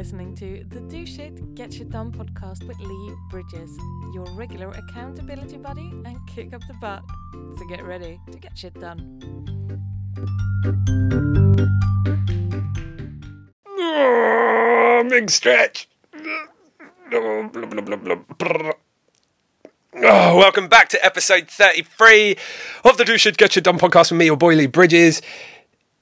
[0.00, 3.70] listening to the Do Shit, Get Shit Done podcast with Lee Bridges,
[4.14, 7.02] your regular accountability buddy and kick up the butt.
[7.58, 9.20] So get ready to get shit done.
[13.78, 15.86] Ah, big stretch.
[17.12, 17.50] Oh,
[19.92, 22.38] welcome back to episode 33
[22.86, 25.20] of the Do Shit, Get Shit Done podcast with me, your boy Lee Bridges,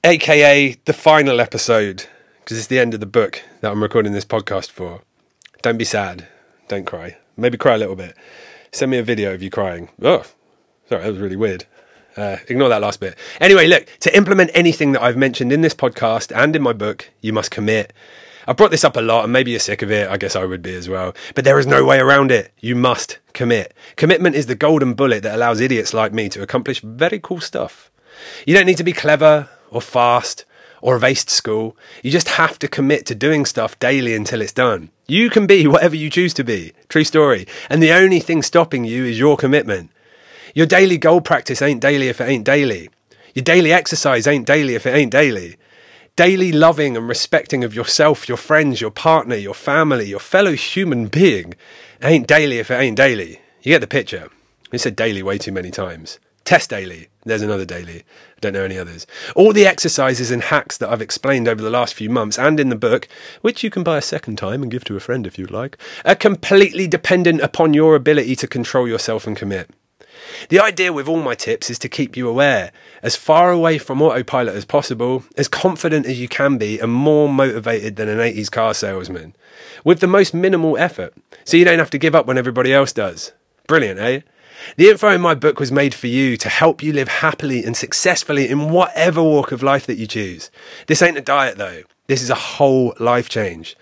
[0.05, 2.05] aka the final episode,
[2.49, 5.01] because it's the end of the book that I'm recording this podcast for.
[5.61, 6.27] Don't be sad.
[6.67, 7.15] Don't cry.
[7.37, 8.17] Maybe cry a little bit.
[8.71, 9.89] Send me a video of you crying.
[10.01, 10.25] Oh,
[10.87, 11.65] sorry, that was really weird.
[12.17, 13.15] Uh, ignore that last bit.
[13.39, 17.11] Anyway, look, to implement anything that I've mentioned in this podcast and in my book,
[17.21, 17.93] you must commit.
[18.47, 20.09] I brought this up a lot, and maybe you're sick of it.
[20.09, 21.13] I guess I would be as well.
[21.35, 22.51] But there is no way around it.
[22.61, 23.75] You must commit.
[23.95, 27.91] Commitment is the golden bullet that allows idiots like me to accomplish very cool stuff.
[28.47, 30.45] You don't need to be clever or fast
[30.81, 31.75] or have aced school.
[32.03, 34.89] You just have to commit to doing stuff daily until it's done.
[35.07, 36.73] You can be whatever you choose to be.
[36.87, 37.47] True story.
[37.69, 39.91] And the only thing stopping you is your commitment.
[40.53, 42.89] Your daily goal practice ain't daily if it ain't daily.
[43.33, 45.57] Your daily exercise ain't daily if it ain't daily.
[46.15, 51.07] Daily loving and respecting of yourself, your friends, your partner, your family, your fellow human
[51.07, 51.53] being
[52.01, 53.39] ain't daily if it ain't daily.
[53.61, 54.29] You get the picture.
[54.71, 56.19] I said daily way too many times.
[56.49, 57.09] Test daily.
[57.25, 57.97] There's another daily.
[57.99, 59.05] I don't know any others.
[59.35, 62.69] All the exercises and hacks that I've explained over the last few months and in
[62.69, 63.07] the book,
[63.41, 65.77] which you can buy a second time and give to a friend if you like,
[66.05, 69.69] are completely dependent upon your ability to control yourself and commit.
[70.49, 72.71] The idea with all my tips is to keep you aware,
[73.03, 77.29] as far away from autopilot as possible, as confident as you can be, and more
[77.29, 79.35] motivated than an 80s car salesman,
[79.83, 81.13] with the most minimal effort,
[81.43, 83.33] so you don't have to give up when everybody else does.
[83.67, 84.21] Brilliant, eh?
[84.77, 87.75] The info in my book was made for you to help you live happily and
[87.75, 90.51] successfully in whatever walk of life that you choose.
[90.87, 91.83] This ain't a diet though.
[92.07, 93.75] This is a whole life change.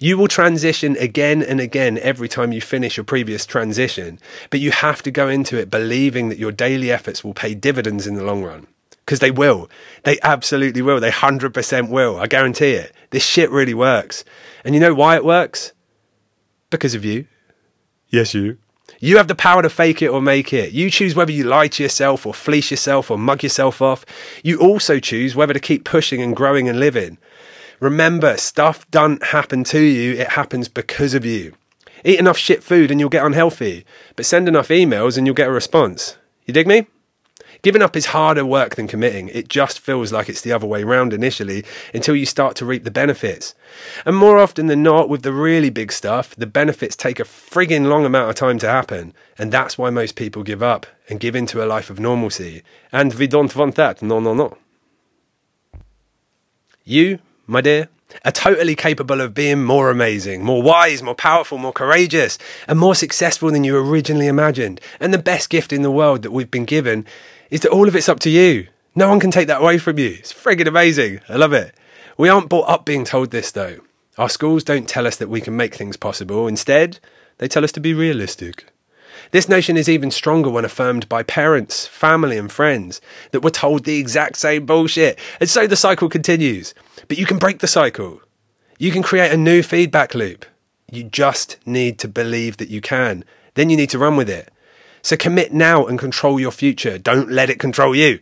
[0.00, 4.18] You will transition again and again every time you finish your previous transition,
[4.50, 8.06] but you have to go into it believing that your daily efforts will pay dividends
[8.06, 8.66] in the long run.
[9.04, 9.70] Because they will.
[10.02, 11.00] They absolutely will.
[11.00, 12.18] They 100% will.
[12.18, 12.92] I guarantee it.
[13.10, 14.24] This shit really works.
[14.64, 15.72] And you know why it works?
[16.70, 17.26] Because of you.
[18.08, 18.58] Yes, you.
[18.98, 20.72] You have the power to fake it or make it.
[20.72, 24.04] You choose whether you lie to yourself or fleece yourself or mug yourself off.
[24.42, 27.18] You also choose whether to keep pushing and growing and living.
[27.78, 31.54] Remember, stuff doesn't happen to you, it happens because of you.
[32.04, 35.48] Eat enough shit food and you'll get unhealthy, but send enough emails and you'll get
[35.48, 36.16] a response.
[36.46, 36.86] You dig me?
[37.66, 39.28] Giving up is harder work than committing.
[39.30, 42.84] It just feels like it's the other way round initially until you start to reap
[42.84, 43.56] the benefits.
[44.04, 47.88] And more often than not, with the really big stuff, the benefits take a frigging
[47.88, 49.14] long amount of time to happen.
[49.36, 52.62] And that's why most people give up and give into a life of normalcy.
[52.92, 54.00] And we don't want that.
[54.00, 54.56] No, no, no.
[56.84, 57.88] You, my dear,
[58.24, 62.38] are totally capable of being more amazing, more wise, more powerful, more courageous,
[62.68, 64.80] and more successful than you originally imagined.
[65.00, 67.06] And the best gift in the world that we've been given
[67.50, 68.68] is that all of it's up to you.
[68.94, 70.16] No one can take that away from you.
[70.18, 71.20] It's friggin' amazing.
[71.28, 71.74] I love it.
[72.16, 73.80] We aren't brought up being told this though.
[74.18, 76.48] Our schools don't tell us that we can make things possible.
[76.48, 76.98] Instead,
[77.38, 78.72] they tell us to be realistic.
[79.30, 83.00] This notion is even stronger when affirmed by parents, family, and friends
[83.32, 85.18] that were told the exact same bullshit.
[85.40, 86.74] And so the cycle continues.
[87.08, 88.20] But you can break the cycle.
[88.78, 90.46] You can create a new feedback loop.
[90.90, 93.24] You just need to believe that you can.
[93.54, 94.50] Then you need to run with it.
[95.06, 96.98] So commit now and control your future.
[96.98, 98.18] Don't let it control you.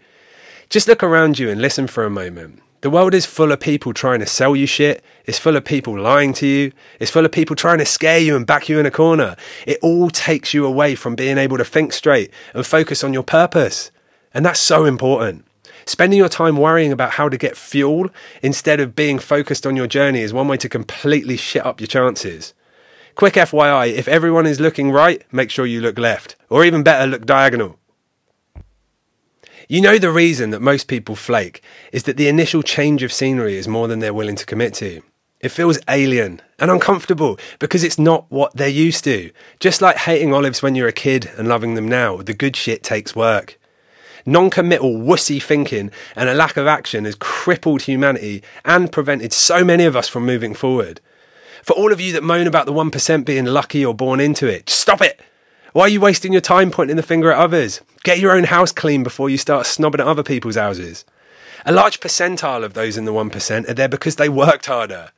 [0.69, 2.61] Just look around you and listen for a moment.
[2.83, 5.03] The world is full of people trying to sell you shit.
[5.25, 6.73] It's full of people lying to you.
[7.01, 9.35] It's full of people trying to scare you and back you in a corner.
[9.67, 13.23] It all takes you away from being able to think straight and focus on your
[13.23, 13.91] purpose.
[14.35, 15.47] And that's so important.
[15.87, 18.11] Spending your time worrying about how to get fuel
[18.43, 21.89] instead of being focused on your journey is one way to completely shit up your
[21.89, 22.53] chances.
[23.15, 26.35] Quick FYI, if everyone is looking right, make sure you look left.
[26.51, 27.79] Or even better, look diagonal.
[29.69, 33.57] You know, the reason that most people flake is that the initial change of scenery
[33.57, 35.01] is more than they're willing to commit to.
[35.41, 39.31] It feels alien and uncomfortable because it's not what they're used to.
[39.61, 42.83] Just like hating olives when you're a kid and loving them now, the good shit
[42.83, 43.61] takes work.
[44.27, 49.63] Non committal, wussy thinking and a lack of action has crippled humanity and prevented so
[49.63, 51.01] many of us from moving forward.
[51.65, 54.69] For all of you that moan about the 1% being lucky or born into it,
[54.69, 55.19] stop it!
[55.73, 57.81] Why are you wasting your time pointing the finger at others?
[58.03, 61.07] Get your own house clean before you start snobbing at other people's houses.
[61.65, 65.13] A large percentile of those in the 1% are there because they worked harder.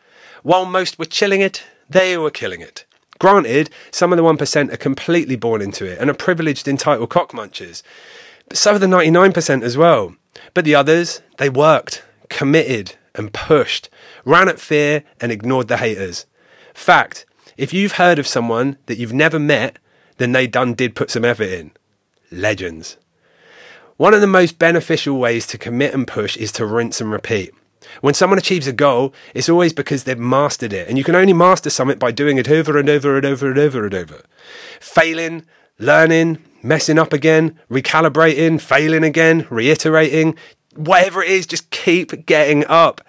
[0.45, 2.85] While most were chilling it, they were killing it.
[3.19, 7.83] Granted, some of the 1% are completely born into it and are privileged entitled cockmunchers.
[8.47, 10.15] But so are the 99% as well.
[10.55, 13.91] But the others, they worked, committed, and pushed,
[14.25, 16.25] ran at fear and ignored the haters.
[16.77, 17.25] Fact,
[17.57, 19.79] if you've heard of someone that you've never met,
[20.19, 21.73] then they done did put some effort in.
[22.31, 22.99] Legends.
[23.97, 27.53] One of the most beneficial ways to commit and push is to rinse and repeat.
[28.03, 31.33] When someone achieves a goal, it's always because they've mastered it, and you can only
[31.33, 34.23] master something by doing it over and over and over and over and over.
[34.79, 35.47] Failing,
[35.79, 40.37] learning, messing up again, recalibrating, failing again, reiterating,
[40.75, 43.01] whatever it is, just keep getting up.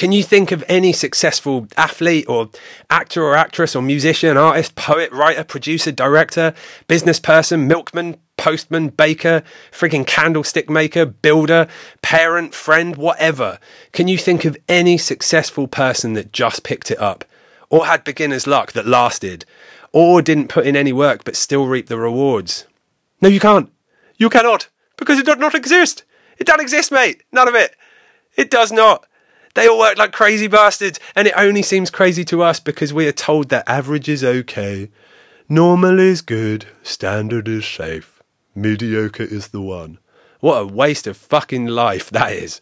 [0.00, 2.48] Can you think of any successful athlete or
[2.88, 6.54] actor or actress or musician, artist, poet, writer, producer, director,
[6.88, 11.68] business person, milkman, postman, baker, frigging candlestick maker, builder,
[12.00, 13.58] parent, friend, whatever?
[13.92, 17.26] Can you think of any successful person that just picked it up
[17.68, 19.44] or had beginner's luck that lasted
[19.92, 22.66] or didn't put in any work but still reap the rewards?
[23.20, 23.70] No, you can't.
[24.16, 26.04] You cannot because it does not exist.
[26.38, 27.22] It doesn't exist, mate.
[27.32, 27.76] None of it.
[28.34, 29.04] It does not.
[29.54, 33.06] They all work like crazy bastards, and it only seems crazy to us because we
[33.08, 34.90] are told that average is okay,
[35.48, 38.22] normal is good, standard is safe,
[38.54, 39.98] mediocre is the one.
[40.38, 42.60] What a waste of fucking life that is.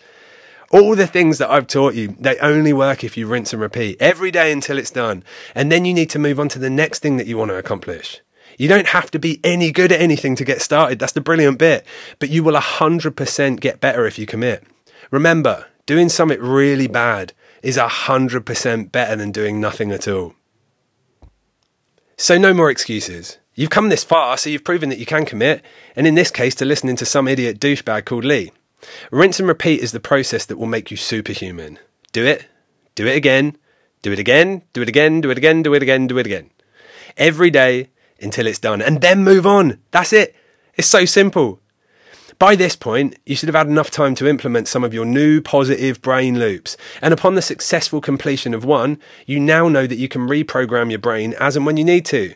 [0.71, 3.97] All the things that I've taught you, they only work if you rinse and repeat
[4.01, 5.25] every day until it's done.
[5.55, 7.57] And then you need to move on to the next thing that you want to
[7.57, 8.21] accomplish.
[8.59, 10.99] You don't have to be any good at anything to get started.
[10.99, 11.87] That's the brilliant bit.
[12.19, 14.65] But you will 100% get better if you commit.
[15.11, 17.33] Remember, doing something really bad
[17.63, 20.35] is 100% better than doing nothing at all.
[22.19, 23.39] So, no more excuses.
[23.55, 25.65] You've come this far, so you've proven that you can commit,
[25.97, 28.53] and in this case, to listening to some idiot douchebag called Lee.
[29.11, 31.79] Rinse and repeat is the process that will make you superhuman.
[32.13, 32.47] Do it,
[32.95, 33.57] do it again,
[34.03, 36.51] do it again, do it again, do it again, do it again, do it again.
[37.17, 37.89] Every day
[38.21, 39.81] until it's done, and then move on.
[39.91, 40.37] That's it.
[40.75, 41.61] It's so simple.
[42.39, 45.41] By this point, you should have had enough time to implement some of your new
[45.41, 46.77] positive brain loops.
[47.03, 51.01] And upon the successful completion of one, you now know that you can reprogram your
[51.01, 52.35] brain as and when you need to.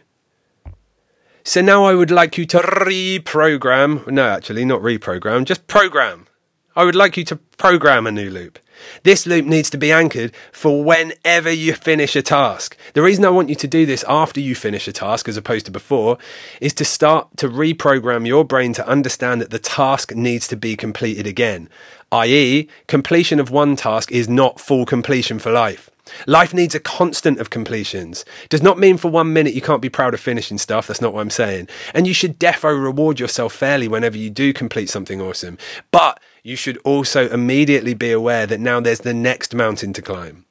[1.45, 4.05] So now I would like you to reprogram.
[4.09, 6.27] No, actually, not reprogram, just program.
[6.75, 8.59] I would like you to program a new loop.
[9.03, 12.77] This loop needs to be anchored for whenever you finish a task.
[12.95, 15.67] The reason I want you to do this after you finish a task as opposed
[15.67, 16.19] to before
[16.61, 20.75] is to start to reprogram your brain to understand that the task needs to be
[20.75, 21.69] completed again.
[22.11, 25.91] I.e., completion of one task is not full completion for life.
[26.27, 28.25] Life needs a constant of completions.
[28.49, 30.87] Does not mean for one minute you can't be proud of finishing stuff.
[30.87, 31.69] That's not what I'm saying.
[31.95, 35.59] And you should defo reward yourself fairly whenever you do complete something awesome.
[35.91, 40.45] But you should also immediately be aware that now there's the next mountain to climb.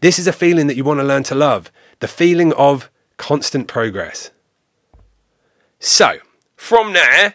[0.00, 1.70] This is a feeling that you want to learn to love
[2.00, 4.30] the feeling of constant progress.
[5.78, 6.18] So,
[6.56, 7.34] from there,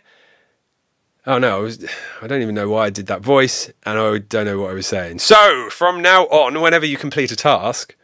[1.25, 1.85] oh no, I, was,
[2.21, 4.73] I don't even know why I did that voice, and I don't know what I
[4.73, 5.19] was saying.
[5.19, 7.95] So, from now on, whenever you complete a task,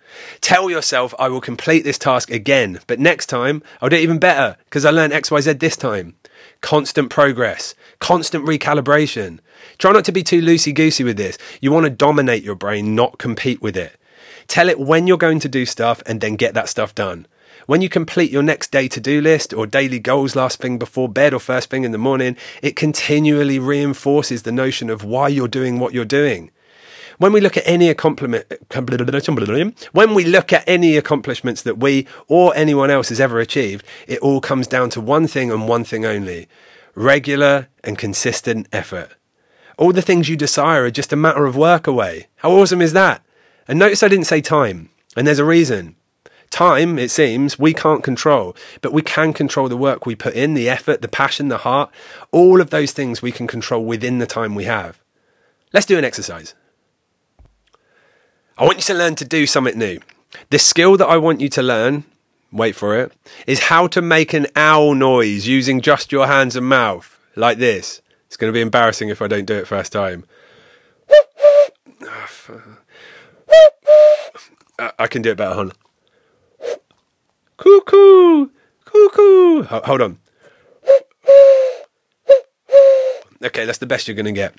[0.42, 4.20] Tell yourself, I will complete this task again, but next time I'll do it even
[4.20, 6.16] better because I learned XYZ this time.
[6.62, 9.40] Constant progress, constant recalibration.
[9.78, 11.38] Try not to be too loosey goosey with this.
[11.62, 13.96] You want to dominate your brain, not compete with it.
[14.48, 17.28] Tell it when you're going to do stuff and then get that stuff done.
[17.66, 21.10] When you complete your next day to do list or daily goals last thing before
[21.10, 25.50] bed or first thing in the morning, it continually reinforces the notion of why you're
[25.50, 26.52] doing what you're doing.
[27.18, 28.46] When we look at any accomplishment,
[29.92, 34.20] when we look at any accomplishments that we or anyone else has ever achieved, it
[34.20, 36.48] all comes down to one thing and one thing only
[36.96, 39.17] regular and consistent effort.
[39.78, 42.28] All the things you desire are just a matter of work away.
[42.38, 43.24] How awesome is that?
[43.68, 45.96] And notice I didn't say time, and there's a reason.
[46.50, 50.54] Time, it seems, we can't control, but we can control the work we put in,
[50.54, 51.92] the effort, the passion, the heart.
[52.32, 55.00] All of those things we can control within the time we have.
[55.74, 56.56] Let's do an exercise.
[58.58, 60.00] I want you to learn to do something new.
[60.50, 62.06] The skill that I want you to learn,
[62.52, 63.12] wait for it,
[63.46, 68.02] is how to make an owl noise using just your hands and mouth, like this.
[68.28, 70.26] It's going to be embarrassing if I don't do it first time.
[74.80, 75.72] Ah, I can do it better, hon.
[77.58, 78.50] Cuckoo!
[78.86, 79.64] Cuckoo!
[79.64, 80.20] Hold on.
[83.44, 84.54] Okay, that's the best you're going to get.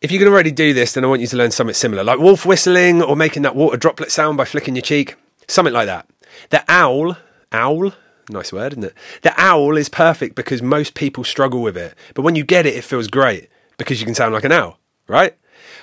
[0.00, 2.18] If you can already do this, then I want you to learn something similar, like
[2.18, 5.16] wolf whistling or making that water droplet sound by flicking your cheek.
[5.48, 6.06] Something like that.
[6.50, 7.16] The owl,
[7.52, 7.92] owl,
[8.30, 8.94] Nice word, isn't it?
[9.22, 11.94] The owl is perfect because most people struggle with it.
[12.14, 14.78] But when you get it, it feels great because you can sound like an owl,
[15.08, 15.34] right?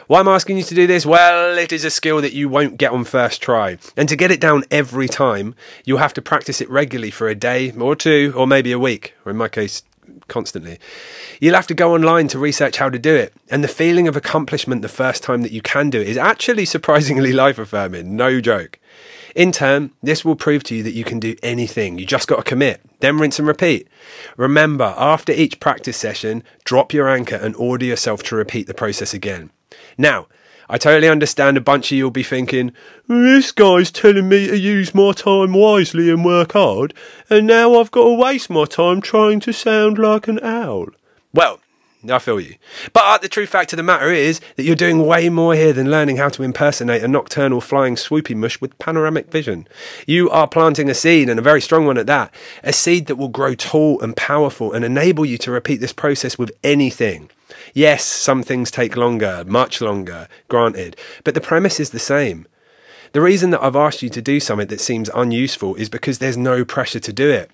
[0.07, 1.05] Why am I'm asking you to do this?
[1.05, 3.77] Well, it is a skill that you won't get on first try.
[3.95, 5.55] And to get it down every time,
[5.85, 9.13] you'll have to practice it regularly for a day or two, or maybe a week,
[9.25, 9.83] or in my case,
[10.27, 10.79] constantly.
[11.39, 13.33] You'll have to go online to research how to do it.
[13.49, 16.65] And the feeling of accomplishment the first time that you can do it is actually
[16.75, 18.15] surprisingly life affirming.
[18.15, 18.79] No joke.
[19.35, 21.97] In turn, this will prove to you that you can do anything.
[21.97, 23.87] You just got to commit, then rinse and repeat.
[24.37, 29.13] Remember, after each practice session, drop your anchor and order yourself to repeat the process
[29.13, 29.51] again.
[29.97, 30.27] Now,
[30.69, 32.71] I totally understand a bunch of you will be thinking,
[33.07, 36.93] this guy's telling me to use my time wisely and work hard,
[37.29, 40.87] and now I've got to waste my time trying to sound like an owl.
[41.33, 41.59] Well,
[42.09, 42.55] I feel you.
[42.93, 45.73] But uh, the true fact of the matter is that you're doing way more here
[45.73, 49.67] than learning how to impersonate a nocturnal flying swoopy mush with panoramic vision.
[50.07, 52.33] You are planting a seed, and a very strong one at that.
[52.63, 56.37] A seed that will grow tall and powerful and enable you to repeat this process
[56.37, 57.29] with anything.
[57.73, 62.47] Yes, some things take longer, much longer, granted, but the premise is the same.
[63.13, 66.37] The reason that I've asked you to do something that seems unuseful is because there's
[66.37, 67.51] no pressure to do it.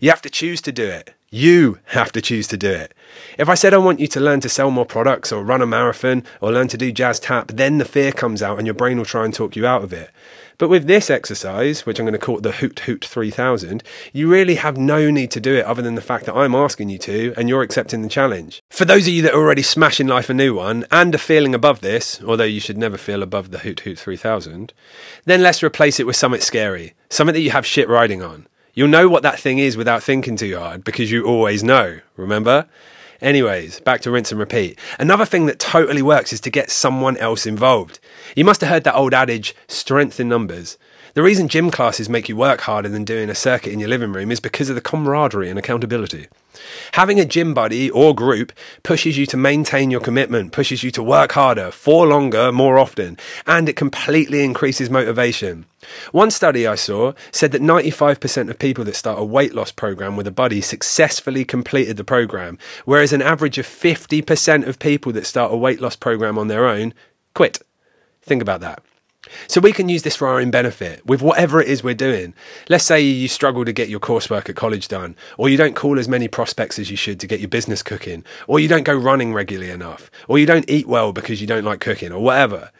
[0.00, 1.14] You have to choose to do it.
[1.32, 2.92] You have to choose to do it.
[3.38, 5.66] If I said I want you to learn to sell more products or run a
[5.66, 8.98] marathon or learn to do jazz tap, then the fear comes out and your brain
[8.98, 10.10] will try and talk you out of it.
[10.58, 14.56] But with this exercise, which I'm going to call the Hoot Hoot 3000, you really
[14.56, 17.32] have no need to do it other than the fact that I'm asking you to
[17.36, 18.60] and you're accepting the challenge.
[18.68, 21.54] For those of you that are already smashing life a new one and are feeling
[21.54, 24.74] above this, although you should never feel above the Hoot Hoot 3000,
[25.24, 28.46] then let's replace it with something scary, something that you have shit riding on.
[28.74, 32.66] You'll know what that thing is without thinking too hard because you always know, remember?
[33.20, 34.78] Anyways, back to rinse and repeat.
[34.98, 37.98] Another thing that totally works is to get someone else involved.
[38.34, 40.78] You must have heard that old adage, strength in numbers.
[41.14, 44.12] The reason gym classes make you work harder than doing a circuit in your living
[44.12, 46.28] room is because of the camaraderie and accountability.
[46.92, 48.52] Having a gym buddy or group
[48.82, 53.16] pushes you to maintain your commitment, pushes you to work harder, for longer, more often,
[53.46, 55.66] and it completely increases motivation.
[56.12, 60.16] One study I saw said that 95% of people that start a weight loss program
[60.16, 65.26] with a buddy successfully completed the program, whereas an average of 50% of people that
[65.26, 66.92] start a weight loss program on their own
[67.34, 67.60] quit.
[68.22, 68.82] Think about that.
[69.48, 72.32] So we can use this for our own benefit with whatever it is we're doing.
[72.70, 75.98] Let's say you struggle to get your coursework at college done, or you don't call
[75.98, 78.94] as many prospects as you should to get your business cooking, or you don't go
[78.94, 82.70] running regularly enough, or you don't eat well because you don't like cooking, or whatever.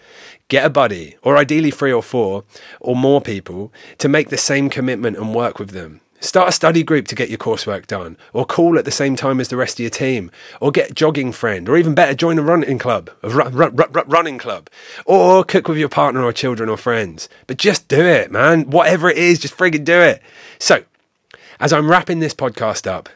[0.49, 2.45] Get a buddy, or ideally three or four,
[2.81, 6.01] or more people, to make the same commitment and work with them.
[6.23, 9.41] Start a study group to get your coursework done, or call at the same time
[9.41, 12.39] as the rest of your team, or get a jogging friend, or even better, join
[12.39, 14.69] a running club, a run, run, run, running club,
[15.07, 17.31] or cook with your partner or children or friends.
[17.47, 18.69] But just do it, man.
[18.69, 20.23] Whatever it is, just friggin' do it.
[20.59, 20.85] So,
[21.59, 23.09] as I'm wrapping this podcast up,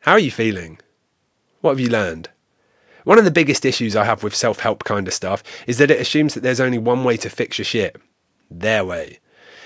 [0.00, 0.80] how are you feeling?
[1.60, 2.28] What have you learned?
[3.04, 5.92] One of the biggest issues I have with self help kind of stuff is that
[5.92, 7.96] it assumes that there's only one way to fix your shit
[8.50, 9.20] their way.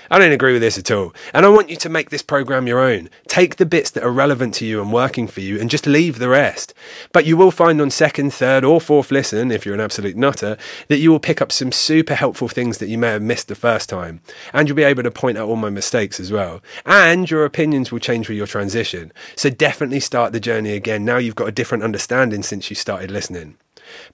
[0.09, 1.13] I don't agree with this at all.
[1.33, 3.09] And I want you to make this program your own.
[3.27, 6.19] Take the bits that are relevant to you and working for you and just leave
[6.19, 6.73] the rest.
[7.11, 10.57] But you will find on second, third, or fourth listen, if you're an absolute nutter,
[10.87, 13.55] that you will pick up some super helpful things that you may have missed the
[13.55, 14.21] first time.
[14.51, 16.61] And you'll be able to point out all my mistakes as well.
[16.85, 19.11] And your opinions will change with your transition.
[19.35, 21.05] So definitely start the journey again.
[21.05, 23.57] Now you've got a different understanding since you started listening.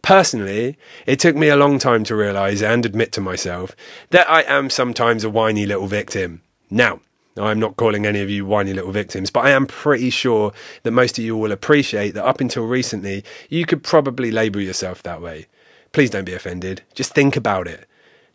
[0.01, 3.75] Personally, it took me a long time to realise and admit to myself
[4.09, 6.41] that I am sometimes a whiny little victim.
[6.69, 7.01] Now,
[7.37, 10.51] I'm not calling any of you whiny little victims, but I am pretty sure
[10.83, 15.01] that most of you will appreciate that up until recently, you could probably label yourself
[15.03, 15.47] that way.
[15.91, 16.83] Please don't be offended.
[16.93, 17.87] Just think about it.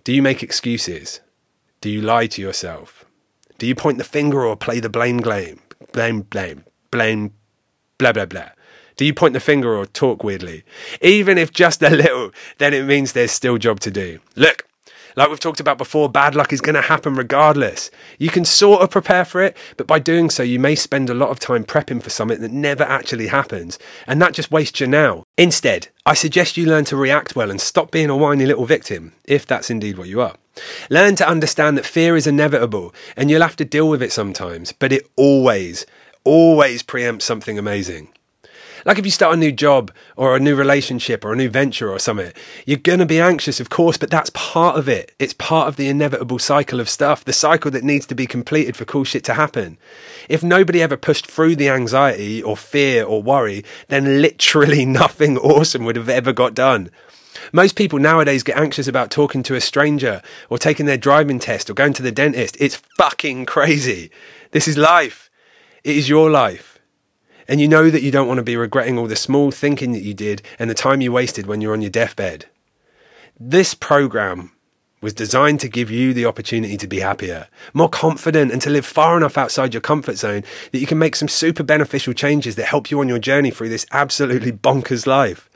[0.05, 1.21] Do you make excuses?
[1.81, 3.05] Do you lie to yourself?
[3.59, 5.61] Do you point the finger or play the blame game?
[5.93, 7.35] Blame, blame, blame,
[7.99, 8.51] blah, blah, blah.
[8.97, 10.65] Do you point the finger or talk weirdly?
[11.01, 14.21] Even if just a little, then it means there's still job to do.
[14.37, 14.67] Look,
[15.17, 17.91] like we've talked about before, bad luck is going to happen regardless.
[18.19, 21.15] You can sort of prepare for it, but by doing so, you may spend a
[21.15, 24.89] lot of time prepping for something that never actually happens, and that just wastes you
[24.89, 25.25] now.
[25.39, 29.13] Instead, I suggest you learn to react well and stop being a whiny little victim,
[29.25, 30.35] if that's indeed what you are.
[30.91, 34.73] Learn to understand that fear is inevitable, and you'll have to deal with it sometimes,
[34.73, 35.87] but it always,
[36.25, 38.09] always preempts something amazing.
[38.85, 41.91] Like if you start a new job or a new relationship or a new venture
[41.91, 42.33] or something,
[42.67, 45.13] you're going to be anxious, of course, but that's part of it.
[45.19, 48.77] It's part of the inevitable cycle of stuff, the cycle that needs to be completed
[48.77, 49.79] for cool shit to happen.
[50.29, 55.85] If nobody ever pushed through the anxiety or fear or worry, then literally nothing awesome
[55.85, 56.91] would have ever got done.
[57.53, 61.69] Most people nowadays get anxious about talking to a stranger or taking their driving test
[61.69, 62.57] or going to the dentist.
[62.61, 64.11] It's fucking crazy.
[64.53, 65.31] This is life.
[65.83, 66.74] It is your life.
[67.47, 70.03] And you know that you don't want to be regretting all the small thinking that
[70.03, 72.47] you did and the time you wasted when you're on your deathbed.
[73.39, 74.53] This program
[75.01, 78.87] was designed to give you the opportunity to be happier, more confident, and to live
[78.87, 82.65] far enough outside your comfort zone that you can make some super beneficial changes that
[82.65, 85.51] help you on your journey through this absolutely bonkers life.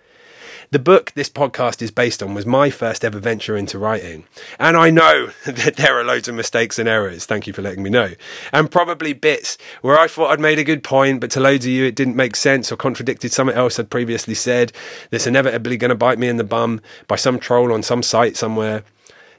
[0.70, 4.25] The book this podcast is based on was my first ever venture into writing.
[4.58, 7.25] And I know that there are loads of mistakes and errors.
[7.25, 8.10] Thank you for letting me know.
[8.52, 11.72] And probably bits where I thought I'd made a good point, but to loads of
[11.72, 14.72] you it didn't make sense or contradicted something else I'd previously said
[15.08, 18.37] that's inevitably going to bite me in the bum by some troll on some site
[18.37, 18.84] somewhere.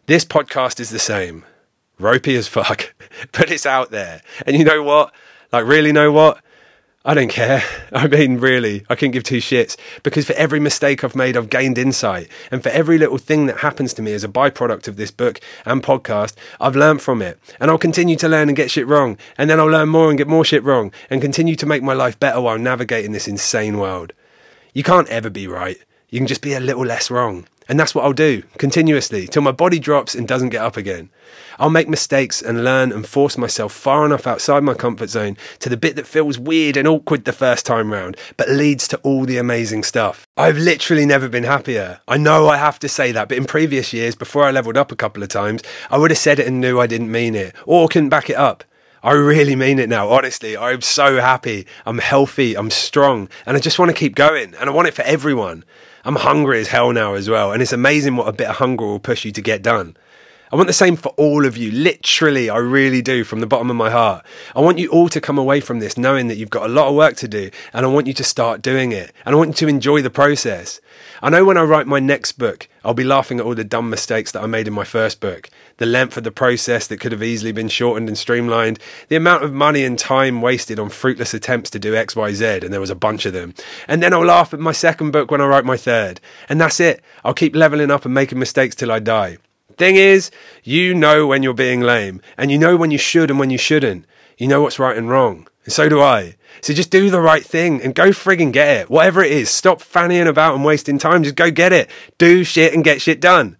[0.07, 1.45] This podcast is the same.
[1.99, 2.95] Ropey as fuck,
[3.33, 4.23] but it's out there.
[4.47, 5.13] And you know what?
[5.51, 6.41] Like, really know what?
[7.05, 7.63] I don't care.
[7.93, 11.49] I mean, really, I couldn't give two shits because for every mistake I've made, I've
[11.49, 12.27] gained insight.
[12.51, 15.39] And for every little thing that happens to me as a byproduct of this book
[15.65, 17.39] and podcast, I've learned from it.
[17.59, 19.17] And I'll continue to learn and get shit wrong.
[19.37, 21.93] And then I'll learn more and get more shit wrong and continue to make my
[21.93, 24.11] life better while navigating this insane world.
[24.73, 25.77] You can't ever be right.
[26.09, 27.47] You can just be a little less wrong.
[27.69, 31.11] And that's what I'll do continuously till my body drops and doesn't get up again.
[31.59, 35.69] I'll make mistakes and learn and force myself far enough outside my comfort zone to
[35.69, 39.25] the bit that feels weird and awkward the first time round, but leads to all
[39.25, 40.25] the amazing stuff.
[40.35, 42.01] I've literally never been happier.
[42.07, 44.91] I know I have to say that, but in previous years, before I leveled up
[44.91, 45.61] a couple of times,
[45.91, 48.37] I would have said it and knew I didn't mean it or couldn't back it
[48.37, 48.63] up.
[49.01, 50.09] I really mean it now.
[50.09, 51.65] Honestly, I'm so happy.
[51.85, 52.55] I'm healthy.
[52.55, 53.29] I'm strong.
[53.45, 54.53] And I just want to keep going.
[54.55, 55.63] And I want it for everyone.
[56.03, 57.51] I'm hungry as hell now as well.
[57.51, 59.95] And it's amazing what a bit of hunger will push you to get done.
[60.51, 61.71] I want the same for all of you.
[61.71, 64.25] Literally, I really do from the bottom of my heart.
[64.55, 66.87] I want you all to come away from this knowing that you've got a lot
[66.87, 69.13] of work to do and I want you to start doing it.
[69.25, 70.81] And I want you to enjoy the process.
[71.21, 73.91] I know when I write my next book, I'll be laughing at all the dumb
[73.91, 75.51] mistakes that I made in my first book.
[75.77, 78.79] The length of the process that could have easily been shortened and streamlined,
[79.09, 82.81] the amount of money and time wasted on fruitless attempts to do XYZ, and there
[82.81, 83.53] was a bunch of them.
[83.87, 86.19] And then I'll laugh at my second book when I write my third.
[86.47, 87.01] And that's it.
[87.23, 89.37] I'll keep leveling up and making mistakes till I die.
[89.79, 90.29] Thing is,
[90.61, 93.57] you know when you're being lame, and you know when you should and when you
[93.57, 94.05] shouldn't.
[94.37, 95.47] You know what's right and wrong.
[95.63, 96.35] And so do I.
[96.61, 98.89] So just do the right thing and go frigging get it.
[98.89, 101.23] Whatever it is, stop fannying about and wasting time.
[101.23, 101.89] Just go get it.
[102.17, 103.55] Do shit and get shit done.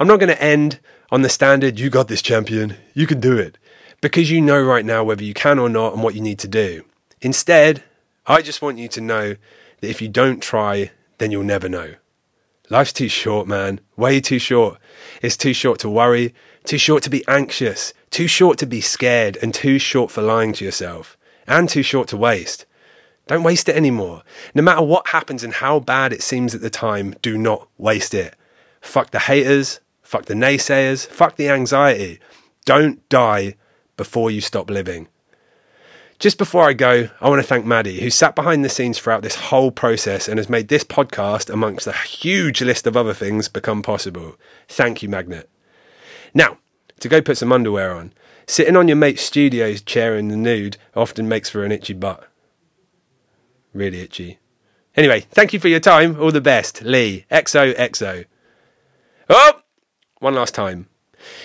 [0.00, 0.80] I'm not going to end
[1.12, 3.56] on the standard, you got this champion, you can do it.
[4.00, 6.48] Because you know right now whether you can or not and what you need to
[6.48, 6.84] do.
[7.20, 7.84] Instead,
[8.26, 9.36] I just want you to know
[9.80, 11.94] that if you don't try, then you'll never know.
[12.68, 13.80] Life's too short, man.
[13.96, 14.78] Way too short.
[15.22, 19.38] It's too short to worry, too short to be anxious, too short to be scared,
[19.40, 22.66] and too short for lying to yourself, and too short to waste.
[23.28, 24.22] Don't waste it anymore.
[24.54, 28.14] No matter what happens and how bad it seems at the time, do not waste
[28.14, 28.34] it.
[28.80, 32.20] Fuck the haters, fuck the naysayers, fuck the anxiety.
[32.64, 33.54] Don't die
[33.96, 35.08] before you stop living.
[36.18, 39.22] Just before I go, I want to thank Maddie, who sat behind the scenes throughout
[39.22, 43.48] this whole process and has made this podcast, amongst a huge list of other things,
[43.48, 44.36] become possible.
[44.66, 45.50] Thank you, Magnet.
[46.32, 46.58] Now,
[47.00, 48.12] to go put some underwear on.
[48.46, 52.26] Sitting on your mate's studio chair in the nude often makes for an itchy butt.
[53.74, 54.38] Really itchy.
[54.96, 56.18] Anyway, thank you for your time.
[56.18, 56.82] All the best.
[56.82, 57.26] Lee.
[57.30, 58.24] XOXO.
[59.28, 59.60] Oh!
[60.20, 60.88] One last time.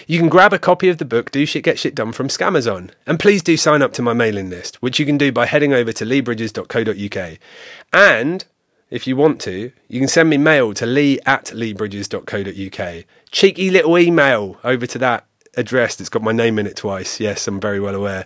[0.07, 2.91] You can grab a copy of the book Do Shit Get Shit Done from Scamazon.
[3.05, 5.73] And please do sign up to my mailing list, which you can do by heading
[5.73, 7.37] over to leebridges.co.uk.
[7.93, 8.45] And
[8.89, 13.05] if you want to, you can send me mail to lee at leebridges.co.uk.
[13.31, 17.19] Cheeky little email over to that address that's got my name in it twice.
[17.19, 18.25] Yes, I'm very well aware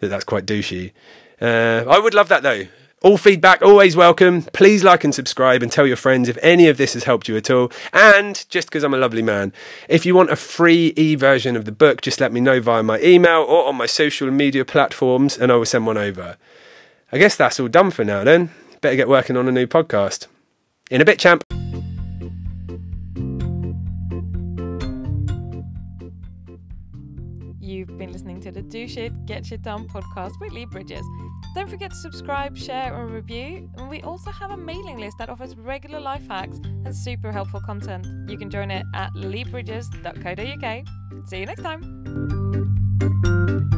[0.00, 0.92] that that's quite douchey.
[1.40, 2.64] Uh, I would love that though.
[3.00, 4.42] All feedback always welcome.
[4.42, 7.36] Please like and subscribe and tell your friends if any of this has helped you
[7.36, 7.70] at all.
[7.92, 9.52] And just because I'm a lovely man,
[9.88, 12.82] if you want a free e version of the book, just let me know via
[12.82, 16.36] my email or on my social media platforms and I will send one over.
[17.12, 18.50] I guess that's all done for now then.
[18.80, 20.26] Better get working on a new podcast.
[20.90, 21.44] In a bit, champ.
[27.60, 31.04] You've been listening to the Do Shit, Get Shit Done podcast with Lee Bridges.
[31.58, 33.68] Don't forget to subscribe, share, and review.
[33.78, 37.60] And we also have a mailing list that offers regular life hacks and super helpful
[37.60, 38.06] content.
[38.30, 41.28] You can join it at leebridges.co.uk.
[41.28, 43.74] See you next time.